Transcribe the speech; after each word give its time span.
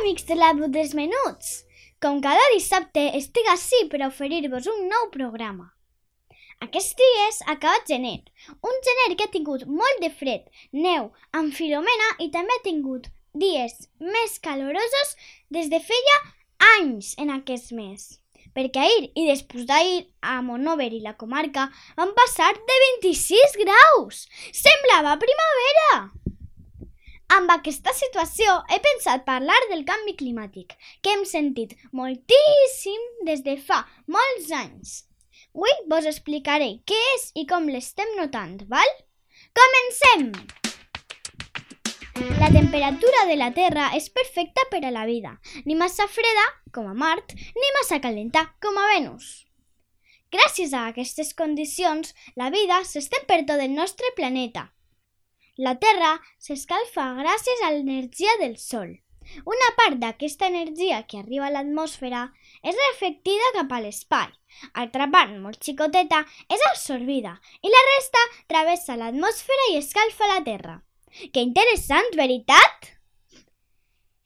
Amics 0.00 0.26
de 0.28 0.36
la 0.38 0.52
dels 0.54 0.94
Menuts! 0.94 1.64
Com 2.02 2.20
cada 2.22 2.44
dissabte 2.54 3.02
estic 3.18 3.48
així 3.50 3.78
per 3.90 4.04
oferir-vos 4.06 4.68
un 4.70 4.84
nou 4.90 5.08
programa. 5.14 5.72
Aquests 6.62 6.94
dies 6.98 7.40
ha 7.46 7.56
acabat 7.56 7.90
gener, 7.90 8.20
un 8.62 8.78
gener 8.86 9.16
que 9.16 9.26
ha 9.26 9.32
tingut 9.32 9.64
molt 9.66 10.02
de 10.02 10.10
fred, 10.10 10.46
neu, 10.72 11.10
amb 11.32 11.54
filomena 11.54 12.12
i 12.22 12.30
també 12.34 12.54
ha 12.54 12.64
tingut 12.66 13.10
dies 13.34 13.74
més 13.98 14.38
calorosos 14.42 15.14
des 15.50 15.70
de 15.74 15.82
feia 15.90 16.16
anys 16.76 17.14
en 17.18 17.34
aquest 17.34 17.74
mes. 17.74 18.06
Perquè 18.54 18.86
ahir 18.86 19.10
i 19.14 19.26
després 19.28 19.66
d'ahir 19.66 20.00
a 20.22 20.40
Monover 20.42 20.92
i 20.94 21.02
la 21.02 21.16
comarca 21.18 21.68
van 21.98 22.14
passar 22.14 22.54
de 22.54 22.80
26 22.86 23.60
graus. 23.64 24.26
Semblava 24.62 25.18
primavera! 25.22 26.27
Amb 27.28 27.50
aquesta 27.52 27.92
situació 27.92 28.52
he 28.72 28.78
pensat 28.84 29.26
parlar 29.26 29.56
del 29.68 29.82
canvi 29.88 30.14
climàtic, 30.16 30.70
que 31.04 31.12
hem 31.12 31.26
sentit 31.28 31.74
moltíssim 31.92 33.02
des 33.28 33.42
de 33.44 33.58
fa 33.60 33.82
molts 34.14 34.48
anys. 34.58 34.94
Avui 35.52 35.74
vos 35.92 36.08
explicaré 36.08 36.70
què 36.88 37.00
és 37.16 37.26
i 37.36 37.44
com 37.50 37.68
l'estem 37.68 38.14
notant, 38.16 38.54
val? 38.72 38.94
Comencem! 39.60 40.30
La 42.40 42.48
temperatura 42.54 43.26
de 43.28 43.36
la 43.36 43.50
Terra 43.54 43.90
és 43.98 44.08
perfecta 44.08 44.64
per 44.72 44.80
a 44.88 44.94
la 44.94 45.04
vida, 45.06 45.34
ni 45.66 45.76
massa 45.76 46.08
freda, 46.08 46.46
com 46.72 46.88
a 46.88 46.96
Mart, 46.96 47.36
ni 47.36 47.74
massa 47.76 48.00
calenta, 48.00 48.46
com 48.64 48.80
a 48.80 48.88
Venus. 48.94 49.28
Gràcies 50.32 50.72
a 50.72 50.88
aquestes 50.88 51.36
condicions, 51.36 52.16
la 52.40 52.48
vida 52.56 52.80
s'estén 52.88 53.28
per 53.28 53.42
tot 53.44 53.60
el 53.60 53.76
nostre 53.76 54.16
planeta, 54.16 54.70
la 55.58 55.74
Terra 55.82 56.14
s'escalfa 56.38 57.04
gràcies 57.18 57.62
a 57.66 57.72
l'energia 57.74 58.34
del 58.40 58.56
Sol. 58.62 58.96
Una 59.44 59.70
part 59.76 59.98
d'aquesta 60.00 60.46
energia 60.48 61.02
que 61.10 61.18
arriba 61.18 61.48
a 61.48 61.52
l'atmosfera 61.52 62.22
és 62.62 62.78
reflectida 62.78 63.50
cap 63.56 63.74
a 63.74 63.80
l'espai. 63.84 64.30
Altra 64.82 65.08
part, 65.12 65.34
molt 65.42 65.60
xicoteta, 65.64 66.22
és 66.48 66.62
absorbida 66.70 67.34
i 67.60 67.72
la 67.74 67.82
resta 67.90 68.22
travessa 68.52 68.96
l'atmosfera 68.96 69.66
i 69.72 69.80
escalfa 69.82 70.30
la 70.30 70.40
Terra. 70.46 70.76
Que 71.34 71.44
interessant, 71.44 72.08
veritat? 72.16 72.94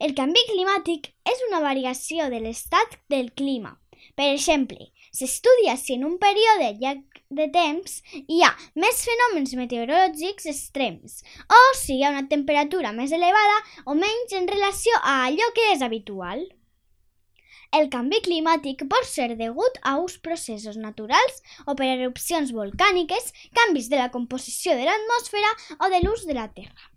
El 0.03 0.15
canvi 0.19 0.43
climàtic 0.51 1.13
és 1.33 1.43
una 1.49 1.63
variació 1.65 2.29
de 2.31 2.43
l'estat 2.45 2.99
del 3.09 3.33
clima. 3.39 3.79
Per 4.19 4.29
exemple, 4.35 4.91
s'estudia 5.15 5.77
si 5.79 5.95
en 5.97 6.05
un 6.05 6.19
període 6.23 6.73
llarg 6.83 7.12
de 7.37 7.49
temps 7.53 8.01
hi 8.21 8.41
ha 8.45 8.51
més 8.85 9.03
fenòmens 9.07 9.55
meteorològics 9.59 10.49
extrems 10.53 11.21
o 11.59 11.61
si 11.79 11.97
hi 11.97 12.03
ha 12.05 12.13
una 12.15 12.27
temperatura 12.33 12.93
més 12.97 13.13
elevada 13.19 13.61
o 13.87 13.97
menys 13.99 14.35
en 14.39 14.49
relació 14.51 14.99
a 15.03 15.23
allò 15.29 15.49
que 15.57 15.71
és 15.75 15.85
habitual. 15.87 16.45
El 17.73 17.89
canvi 17.93 18.19
climàtic 18.25 18.83
pot 18.93 19.07
ser 19.09 19.31
degut 19.41 19.79
a 19.89 19.95
uns 20.01 20.19
processos 20.27 20.77
naturals 20.77 21.39
o 21.65 21.75
per 21.79 21.89
erupcions 21.89 22.53
volcàniques, 22.53 23.31
canvis 23.57 23.89
de 23.89 24.01
la 24.01 24.11
composició 24.13 24.77
de 24.77 24.85
l'atmosfera 24.89 25.53
o 25.79 25.89
de 25.95 26.03
l'ús 26.05 26.27
de 26.29 26.37
la 26.37 26.51
Terra. 26.53 26.91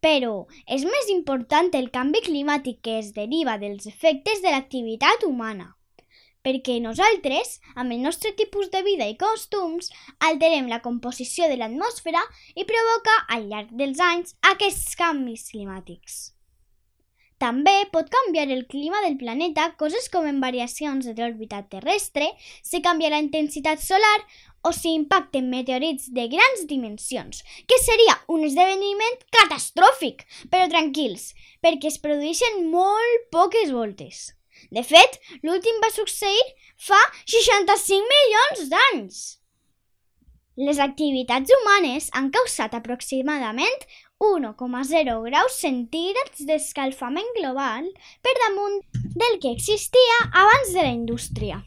Però 0.00 0.46
és 0.78 0.86
més 0.86 1.10
important 1.12 1.74
el 1.80 1.90
canvi 1.98 2.22
climàtic 2.30 2.78
que 2.86 2.96
es 3.00 3.10
deriva 3.18 3.58
dels 3.58 3.90
efectes 3.90 4.40
de 4.44 4.54
l'activitat 4.54 5.26
humana 5.26 5.74
perquè 6.46 6.78
nosaltres, 6.80 7.58
amb 7.74 7.92
el 7.92 8.02
nostre 8.06 8.32
tipus 8.38 8.70
de 8.72 8.82
vida 8.86 9.06
i 9.10 9.16
costums, 9.20 9.92
alterem 10.30 10.68
la 10.72 10.82
composició 10.84 11.48
de 11.50 11.60
l'atmosfera 11.60 12.24
i 12.56 12.66
provoca, 12.68 13.16
al 13.28 13.48
llarg 13.52 13.72
dels 13.76 14.02
anys, 14.10 14.36
aquests 14.54 14.96
canvis 15.00 15.48
climàtics. 15.52 16.20
També 17.40 17.72
pot 17.88 18.10
canviar 18.12 18.50
el 18.52 18.66
clima 18.68 18.98
del 19.00 19.16
planeta, 19.16 19.70
coses 19.80 20.10
com 20.12 20.26
en 20.28 20.42
variacions 20.42 21.06
de 21.08 21.14
l'òrbita 21.16 21.62
terrestre, 21.72 22.26
si 22.62 22.82
canvia 22.84 23.08
la 23.14 23.20
intensitat 23.24 23.80
solar 23.80 24.18
o 24.60 24.74
si 24.76 24.92
impacten 24.92 25.48
meteorits 25.48 26.10
de 26.12 26.26
grans 26.28 26.66
dimensions, 26.68 27.40
que 27.64 27.78
seria 27.80 28.18
un 28.28 28.44
esdeveniment 28.44 29.24
catastròfic, 29.32 30.26
però 30.52 30.68
tranquils, 30.68 31.30
perquè 31.64 31.88
es 31.88 31.96
produeixen 32.04 32.66
molt 32.74 33.32
poques 33.32 33.72
voltes. 33.72 34.20
De 34.70 34.82
fet, 34.86 35.18
l'últim 35.42 35.80
va 35.84 35.90
succeir 35.94 36.42
fa 36.88 37.00
65 37.24 38.08
milions 38.14 38.68
d'anys. 38.72 39.20
Les 40.60 40.80
activitats 40.82 41.52
humanes 41.56 42.10
han 42.18 42.28
causat 42.34 42.74
aproximadament 42.76 43.84
1,0 44.20 45.14
graus 45.26 45.56
centígrads 45.62 46.44
d'escalfament 46.48 47.30
global 47.38 47.86
per 48.20 48.34
damunt 48.42 48.80
del 49.22 49.38
que 49.40 49.54
existia 49.56 50.18
abans 50.42 50.74
de 50.74 50.82
la 50.84 50.92
indústria. 50.92 51.62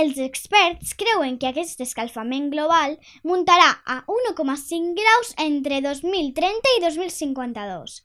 Els 0.00 0.16
experts 0.24 0.94
creuen 0.96 1.36
que 1.36 1.50
aquest 1.50 1.82
escalfament 1.84 2.48
global 2.54 2.96
muntarà 3.28 3.68
a 3.84 3.98
1,5 4.08 4.96
graus 4.96 5.34
entre 5.44 5.82
2030 5.84 6.78
i 6.78 6.80
2052 6.86 8.00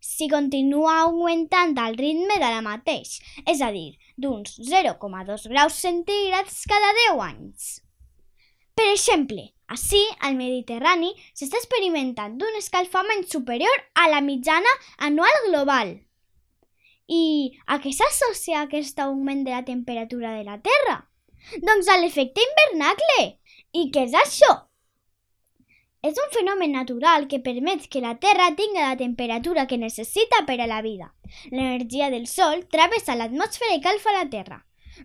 si 0.00 0.28
continua 0.32 0.96
augmentant 1.04 1.76
al 1.78 1.96
ritme 2.00 2.40
de 2.40 2.50
la 2.56 2.64
mateix, 2.64 3.20
és 3.46 3.60
a 3.60 3.70
dir, 3.74 3.94
d'uns 4.16 4.56
0,2 4.64 5.46
graus 5.52 5.78
centígrads 5.84 6.64
cada 6.68 6.92
10 6.98 7.24
anys. 7.28 7.70
Per 8.74 8.86
exemple, 8.88 9.42
així, 9.68 10.00
al 10.24 10.38
Mediterrani 10.38 11.12
s'està 11.36 11.60
experimentant 11.60 12.38
un 12.40 12.56
escalfament 12.58 13.26
superior 13.28 13.84
a 13.94 14.08
la 14.08 14.22
mitjana 14.24 14.72
anual 15.08 15.36
global. 15.48 15.92
I 17.10 17.22
a 17.66 17.78
què 17.82 17.92
s'associa 17.92 18.64
aquest 18.64 18.98
augment 19.04 19.44
de 19.44 19.52
la 19.52 19.64
temperatura 19.68 20.32
de 20.38 20.46
la 20.48 20.58
Terra? 20.64 20.96
Doncs 21.60 21.88
a 21.90 21.98
l'efecte 22.00 22.42
hivernacle. 22.46 23.22
I 23.74 23.88
què 23.94 24.06
és 24.08 24.16
això? 24.16 24.69
És 26.02 26.16
un 26.16 26.30
fenomen 26.32 26.72
natural 26.72 27.26
que 27.28 27.42
permet 27.44 27.84
que 27.92 28.00
la 28.00 28.14
Terra 28.18 28.46
tinga 28.56 28.88
la 28.88 28.96
temperatura 28.96 29.66
que 29.68 29.76
necessita 29.76 30.46
per 30.48 30.56
a 30.60 30.66
la 30.66 30.80
vida. 30.80 31.12
L'energia 31.50 32.08
del 32.08 32.26
Sol 32.26 32.64
travessa 32.72 33.16
l'atmosfera 33.18 33.74
i 33.76 33.82
calfa 33.84 34.14
la 34.16 34.24
Terra. 34.32 34.62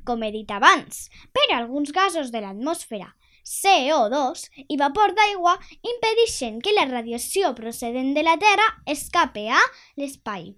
Com 0.07 0.23
he 0.23 0.31
dit 0.31 0.51
abans, 0.55 1.09
per 1.35 1.45
alguns 1.51 1.91
gasos 1.91 2.31
de 2.31 2.39
l'atmosfera, 2.39 3.09
CO2 3.45 4.45
i 4.71 4.77
vapor 4.79 5.11
d'aigua 5.17 5.57
impedeixen 5.83 6.61
que 6.63 6.73
la 6.77 6.87
radiació 6.87 7.51
procedent 7.59 8.13
de 8.15 8.23
la 8.23 8.37
Terra 8.39 8.65
escape 8.95 9.49
a 9.51 9.59
l'espai. 9.99 10.53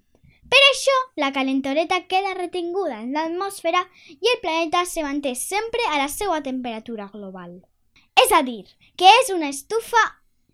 Per 0.48 0.62
això, 0.70 0.96
la 1.20 1.32
calentoreta 1.34 2.04
queda 2.08 2.38
retinguda 2.38 3.02
en 3.02 3.10
l'atmosfera 3.18 3.82
i 4.14 4.32
el 4.36 4.40
planeta 4.46 4.86
se 4.86 5.02
manté 5.04 5.34
sempre 5.36 5.82
a 5.90 5.98
la 5.98 6.08
seva 6.14 6.40
temperatura 6.46 7.10
global. 7.12 7.58
És 8.18 8.32
a 8.32 8.44
dir, 8.46 8.64
que 8.96 9.10
és 9.24 9.34
una 9.34 9.50
estufa 9.50 10.06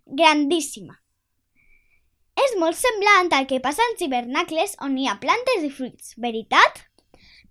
grandíssima. 0.06 1.00
És 2.44 2.56
molt 2.60 2.78
semblant 2.78 3.30
al 3.36 3.46
que 3.50 3.62
passa 3.62 3.86
als 3.90 4.02
hivernacles 4.02 4.76
on 4.82 4.98
hi 4.98 5.08
ha 5.08 5.20
plantes 5.22 5.66
i 5.66 5.70
fruits, 5.70 6.16
veritat? 6.18 6.82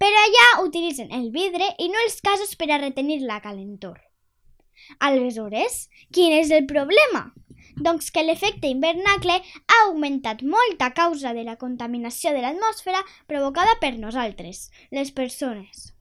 Però 0.02 0.22
allà 0.24 0.46
utilitzen 0.64 1.12
el 1.14 1.30
vidre 1.34 1.68
i 1.78 1.86
no 1.92 2.00
els 2.04 2.18
casos 2.20 2.56
per 2.58 2.72
a 2.72 2.80
retenir 2.82 3.20
la 3.22 3.38
calentor. 3.44 4.00
Aleshores, 4.98 5.86
quin 6.10 6.34
és 6.34 6.50
el 6.50 6.66
problema? 6.66 7.30
Doncs 7.78 8.10
que 8.12 8.24
l'efecte 8.26 8.68
hivernacle 8.68 9.38
ha 9.38 9.78
augmentat 9.86 10.42
molt 10.42 10.82
a 10.82 10.90
causa 10.92 11.32
de 11.32 11.46
la 11.46 11.56
contaminació 11.56 12.34
de 12.34 12.42
l'atmosfera 12.42 13.00
provocada 13.30 13.78
per 13.80 13.94
nosaltres, 13.96 14.68
les 14.90 15.14
persones. 15.14 15.92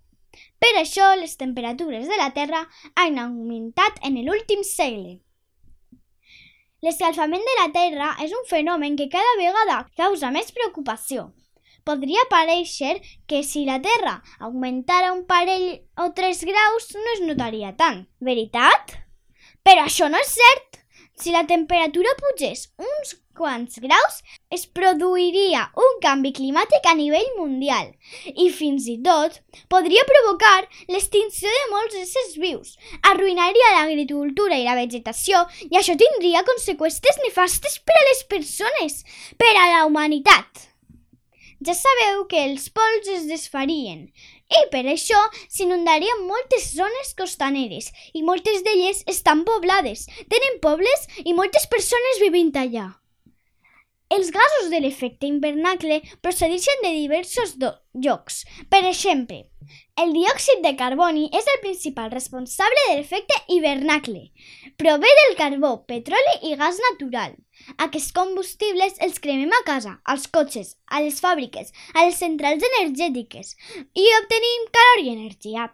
Per 0.60 0.74
això, 0.80 1.14
les 1.16 1.38
temperatures 1.38 2.10
de 2.10 2.18
la 2.18 2.32
Terra 2.36 2.66
han 2.96 3.20
augmentat 3.22 4.02
en 4.08 4.20
l'últim 4.26 4.66
segle. 4.68 5.20
L'escalfament 6.82 7.44
de 7.46 7.56
la 7.60 7.68
Terra 7.76 8.08
és 8.26 8.32
un 8.34 8.46
fenomen 8.50 8.96
que 8.98 9.06
cada 9.14 9.36
vegada 9.38 9.76
causa 10.00 10.32
més 10.34 10.50
preocupació. 10.56 11.28
Podria 11.86 12.24
pareixer 12.32 12.96
que 13.30 13.44
si 13.46 13.68
la 13.68 13.78
Terra 13.86 14.16
augmentara 14.40 15.14
un 15.14 15.22
parell 15.30 15.68
o 16.02 16.10
tres 16.18 16.42
graus 16.50 16.90
no 16.98 17.14
es 17.14 17.22
notaria 17.28 17.76
tant, 17.78 18.04
veritat? 18.20 18.98
Però 19.62 19.86
això 19.86 20.10
no 20.10 20.22
és 20.26 20.34
cert! 20.42 20.81
Si 21.20 21.32
la 21.32 21.44
temperatura 21.46 22.10
pugés 22.20 22.70
uns 22.80 23.18
quants 23.38 23.80
graus, 23.84 24.16
es 24.50 24.64
produiria 24.78 25.68
un 25.84 26.00
canvi 26.04 26.32
climàtic 26.38 26.88
a 26.88 26.96
nivell 26.98 27.30
mundial 27.38 27.92
i 28.46 28.48
fins 28.58 28.88
i 28.92 28.98
tot 29.06 29.38
podria 29.72 30.06
provocar 30.10 30.58
l'extinció 30.94 31.52
de 31.58 31.68
molts 31.74 32.00
éssers 32.02 32.34
vius, 32.42 32.74
arruïnaria 33.12 33.76
l'agricultura 33.78 34.58
i 34.58 34.68
la 34.68 34.80
vegetació 34.80 35.46
i 35.70 35.78
això 35.80 35.98
tindria 36.00 36.46
conseqüències 36.48 37.24
nefastes 37.28 37.80
per 37.86 38.02
a 38.02 38.10
les 38.10 38.26
persones, 38.36 39.00
per 39.38 39.54
a 39.56 39.70
la 39.76 39.88
humanitat. 39.88 40.71
Ja 41.62 41.76
sabeu 41.78 42.24
que 42.26 42.40
els 42.50 42.70
pols 42.74 43.10
es 43.16 43.28
desfarien 43.30 44.08
i 44.52 44.62
per 44.72 44.82
això 44.90 45.20
s'inundarien 45.44 46.24
moltes 46.30 46.72
zones 46.78 47.14
costaneres 47.20 47.92
i 48.18 48.24
moltes 48.26 48.64
d'elles 48.66 49.04
estan 49.14 49.44
poblades, 49.48 50.08
tenen 50.32 50.58
pobles 50.64 51.06
i 51.24 51.36
moltes 51.38 51.70
persones 51.70 52.24
vivint 52.24 52.52
allà. 52.64 52.88
Els 54.12 54.34
gasos 54.36 54.72
de 54.74 54.82
l'efecte 54.84 55.30
hivernacle 55.30 56.02
procedeixen 56.26 56.82
de 56.84 56.90
diversos 56.98 57.54
llocs. 57.62 58.42
Per 58.74 58.82
exemple, 58.90 59.38
el 60.04 60.12
diòxid 60.18 60.66
de 60.66 60.74
carboni 60.82 61.30
és 61.38 61.48
el 61.54 61.62
principal 61.62 62.12
responsable 62.12 62.90
de 62.90 62.98
l'efecte 62.98 63.38
hivernacle. 63.56 64.26
Prové 64.82 65.14
del 65.22 65.38
carbó, 65.40 65.72
petroli 65.88 66.36
i 66.50 66.58
gas 66.60 66.82
natural. 66.90 67.38
Aquests 67.86 68.14
combustibles 68.16 68.98
els 69.06 69.20
cremem 69.24 69.52
a 69.58 69.62
casa, 69.68 69.98
als 70.14 70.28
cotxes, 70.28 70.76
a 70.88 71.02
les 71.06 71.20
fàbriques, 71.24 71.72
a 71.96 72.06
les 72.06 72.18
centrals 72.24 72.66
energètiques 72.72 73.56
i 73.96 74.08
obtenim 74.22 74.68
calor 74.78 75.04
i 75.06 75.14
energia. 75.14 75.70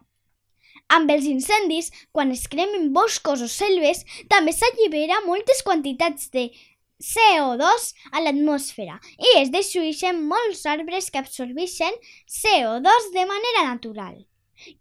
Amb 0.95 1.11
els 1.11 1.27
incendis, 1.27 1.91
quan 2.15 2.31
es 2.31 2.45
cremen 2.47 2.93
boscos 2.95 3.43
o 3.43 3.49
selves, 3.51 4.05
també 4.31 4.53
s'allibera 4.55 5.19
moltes 5.25 5.63
quantitats 5.67 6.31
de 6.31 6.47
CO2 7.03 7.91
a 8.11 8.23
l'atmosfera 8.23 8.95
i 9.19 9.33
es 9.41 9.51
destrueixen 9.53 10.23
molts 10.31 10.63
arbres 10.65 11.11
que 11.11 11.21
absorbeixen 11.21 11.99
CO2 12.39 13.11
de 13.13 13.25
manera 13.29 13.67
natural. 13.67 14.15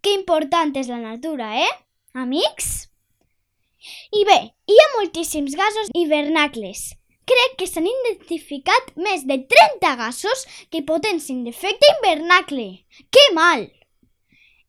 Que 0.01 0.15
important 0.17 0.73
és 0.79 0.89
la 0.89 1.01
natura, 1.03 1.51
eh? 1.61 1.73
Amics? 2.17 2.87
I 4.15 4.23
bé, 4.29 4.37
hi 4.69 4.77
ha 4.81 4.87
moltíssims 4.97 5.57
gasos 5.59 5.91
hivernacles. 5.93 6.93
Crec 7.27 7.57
que 7.59 7.67
s'han 7.67 7.87
identificat 7.89 8.93
més 8.95 9.25
de 9.27 9.39
30 9.51 9.95
gasos 9.99 10.45
que 10.71 10.85
potencien 10.87 11.43
l'efecte 11.43 11.89
hivernacle. 11.95 12.69
Que 13.11 13.25
mal! 13.35 13.67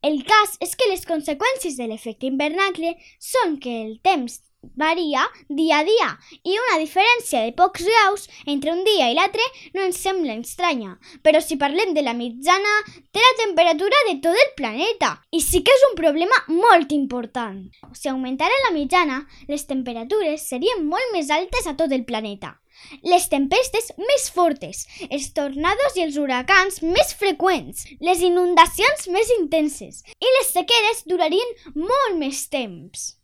El 0.03 0.21
cas 0.27 0.55
és 0.63 0.75
que 0.79 0.87
les 0.91 1.05
conseqüències 1.07 1.75
de 1.79 1.87
l'efecte 1.91 2.27
hivernacle 2.27 2.93
són 3.19 3.57
que 3.63 3.73
el 3.85 3.95
temps 4.03 4.39
varia 4.79 5.25
dia 5.49 5.79
a 5.79 5.83
dia 5.83 6.09
i 6.43 6.55
una 6.55 6.77
diferència 6.81 7.41
de 7.45 7.51
pocs 7.55 7.83
graus 7.83 8.27
entre 8.45 8.71
un 8.71 8.85
dia 8.87 9.09
i 9.11 9.17
l'altre 9.17 9.43
no 9.75 9.83
ens 9.83 9.99
sembla 9.99 10.37
estranya, 10.39 10.95
però 11.23 11.41
si 11.43 11.59
parlem 11.59 11.93
de 11.97 12.03
la 12.05 12.15
mitjana, 12.15 12.75
té 13.11 13.23
la 13.23 13.35
temperatura 13.43 14.05
de 14.07 14.15
tot 14.23 14.39
el 14.45 14.55
planeta 14.59 15.11
i 15.35 15.43
sí 15.43 15.63
que 15.65 15.75
és 15.75 15.85
un 15.89 15.97
problema 15.99 16.39
molt 16.47 16.95
important. 16.95 17.59
Si 17.93 18.09
augmentara 18.11 18.63
la 18.65 18.73
mitjana, 18.75 19.21
les 19.51 19.67
temperatures 19.67 20.47
serien 20.47 20.87
molt 20.87 21.13
més 21.15 21.29
altes 21.29 21.67
a 21.67 21.75
tot 21.75 21.91
el 21.95 22.07
planeta. 22.07 22.55
Les 23.03 23.25
tempestes 23.27 23.91
més 23.99 24.29
fortes, 24.31 24.85
els 25.09 25.27
tornados 25.35 25.99
i 25.99 26.05
els 26.05 26.15
huracans 26.21 26.79
més 26.85 27.11
freqüents, 27.19 27.83
les 27.99 28.23
inundacions 28.23 29.09
més 29.11 29.35
intenses 29.41 30.03
i 30.15 30.35
les 30.39 30.53
sequeres 30.55 31.03
durarien 31.11 31.55
molt 31.75 32.15
més 32.23 32.45
temps. 32.47 33.18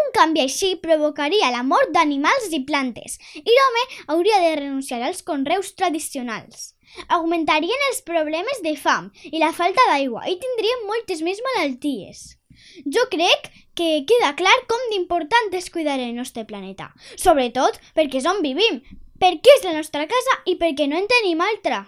Un 0.00 0.12
canvi 0.16 0.44
així 0.44 0.74
provocaria 0.82 1.50
la 1.54 1.64
mort 1.66 1.92
d'animals 1.94 2.52
i 2.56 2.62
plantes 2.68 3.18
i 3.40 3.44
l'home 3.48 3.84
hauria 4.14 4.40
de 4.44 4.54
renunciar 4.60 5.02
als 5.02 5.22
conreus 5.22 5.74
tradicionals. 5.78 6.72
Augmentarien 7.16 7.86
els 7.90 8.02
problemes 8.06 8.62
de 8.64 8.74
fam 8.78 9.10
i 9.30 9.42
la 9.42 9.52
falta 9.56 9.84
d'aigua 9.90 10.26
i 10.30 10.38
tindríem 10.42 10.86
moltes 10.90 11.22
més 11.26 11.42
malalties. 11.48 12.24
Jo 12.96 13.06
crec 13.10 13.50
que 13.74 14.04
queda 14.08 14.34
clar 14.38 14.54
com 14.70 14.90
d'important 14.92 15.50
és 15.58 15.70
cuidar 15.74 15.98
el 15.98 16.14
nostre 16.16 16.44
planeta, 16.46 16.92
sobretot 17.16 17.80
perquè 17.96 18.22
és 18.22 18.30
on 18.30 18.42
vivim, 18.46 18.78
perquè 19.20 19.58
és 19.58 19.66
la 19.66 19.74
nostra 19.76 20.06
casa 20.10 20.38
i 20.46 20.56
perquè 20.60 20.86
no 20.90 21.00
en 21.00 21.10
tenim 21.10 21.42
altra. 21.42 21.84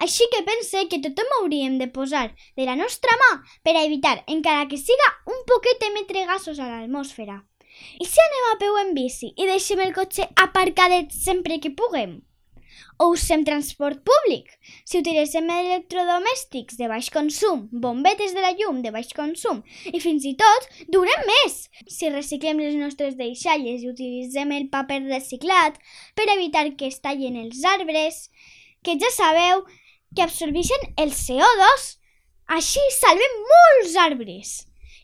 Així 0.00 0.24
que 0.32 0.40
pense 0.46 0.86
que 0.88 1.02
tothom 1.04 1.34
hauríem 1.38 1.76
de 1.80 1.90
posar 1.92 2.30
de 2.56 2.64
la 2.64 2.76
nostra 2.76 3.16
mà 3.22 3.30
per 3.66 3.74
a 3.76 3.84
evitar, 3.84 4.16
encara 4.34 4.68
que 4.70 4.80
siga 4.80 5.08
un 5.28 5.44
poquet 5.50 5.84
emetre 5.90 6.24
gasos 6.30 6.58
a 6.58 6.68
l'atmosfera. 6.70 7.36
I 8.00 8.06
si 8.08 8.22
anem 8.24 8.46
a 8.48 8.56
peu 8.62 8.78
en 8.80 8.94
bici 8.96 9.28
i 9.36 9.46
deixem 9.50 9.80
el 9.84 9.92
cotxe 9.96 10.26
aparcadet 10.44 11.12
sempre 11.12 11.60
que 11.60 11.76
puguem? 11.76 12.18
O 13.00 13.10
usem 13.12 13.44
transport 13.44 14.00
públic? 14.04 14.48
Si 14.88 15.00
utilitzem 15.00 15.48
electrodomèstics 15.52 16.76
de 16.80 16.88
baix 16.88 17.10
consum, 17.12 17.66
bombetes 17.84 18.32
de 18.36 18.44
la 18.44 18.52
llum 18.56 18.80
de 18.84 18.92
baix 18.94 19.12
consum 19.16 19.62
i 19.92 20.00
fins 20.04 20.26
i 20.28 20.34
tot 20.42 20.68
durem 20.96 21.28
més! 21.28 21.58
Si 21.88 22.12
reciclem 22.12 22.60
les 22.60 22.76
nostres 22.80 23.16
deixalles 23.20 23.84
i 23.84 23.92
utilitzem 23.92 24.56
el 24.56 24.68
paper 24.72 25.02
reciclat 25.06 25.76
per 26.16 26.28
evitar 26.36 26.66
que 26.76 26.88
es 26.88 27.00
tallen 27.04 27.36
els 27.44 27.64
arbres, 27.74 28.26
que 28.84 28.96
ja 29.00 29.12
sabeu 29.12 29.64
que 30.14 30.22
absorbeixen 30.22 30.94
el 30.96 31.12
CO2. 31.14 31.86
Així 32.56 32.82
salvem 32.96 33.36
molts 33.50 33.96
arbres. 34.04 34.54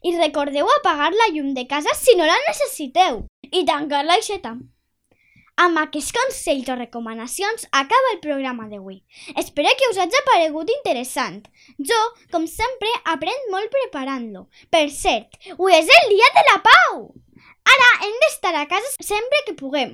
I 0.06 0.14
recordeu 0.16 0.68
apagar 0.76 1.12
la 1.14 1.28
llum 1.34 1.52
de 1.54 1.66
casa 1.66 1.94
si 1.98 2.16
no 2.18 2.26
la 2.26 2.38
necessiteu 2.46 3.22
i 3.50 3.64
tancar 3.68 4.04
l'aixeta. 4.06 4.56
Amb 5.64 5.80
aquests 5.80 6.12
consells 6.12 6.66
o 6.68 6.74
recomanacions 6.76 7.64
acaba 7.80 8.10
el 8.12 8.18
programa 8.24 8.66
d'avui. 8.68 8.98
Espero 9.42 9.72
que 9.78 9.88
us 9.88 10.00
hagi 10.02 10.20
paregut 10.26 10.72
interessant. 10.74 11.46
Jo, 11.90 12.00
com 12.34 12.44
sempre, 12.50 12.90
aprenc 13.14 13.48
molt 13.54 13.72
preparant-lo. 13.78 14.50
Per 14.68 14.88
cert, 14.92 15.40
avui 15.54 15.78
és 15.78 15.94
el 16.00 16.12
dia 16.12 16.34
de 16.36 16.44
la 16.50 16.58
pau! 16.66 17.00
Ara 17.76 17.88
hem 18.06 18.14
d'estar 18.22 18.54
a 18.56 18.64
casa 18.70 18.88
sempre 19.04 19.42
que 19.44 19.52
puguem. 19.58 19.90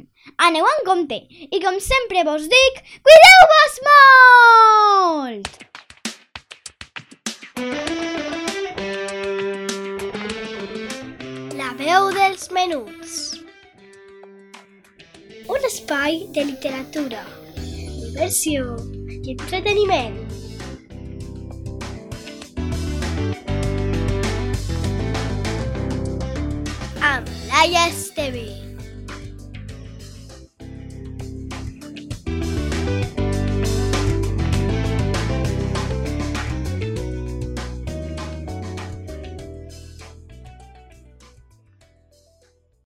Aneu 0.46 0.66
en 0.70 0.84
compte 0.86 1.16
i 1.42 1.58
com 1.64 1.80
sempre 1.82 2.22
vos 2.28 2.44
dic, 2.52 2.78
cuideu-vos 3.08 3.78
molt! 3.88 5.50
La 11.58 11.74
veu 11.82 12.10
dels 12.14 12.46
menuts 12.54 13.18
Un 15.50 15.70
espai 15.72 16.22
de 16.36 16.46
literatura, 16.52 17.26
diversió 17.58 18.76
i 19.18 19.34
entreteniment 19.34 20.21
amb 27.62 27.70
Laia 27.70 27.86
Esteve. 27.86 28.71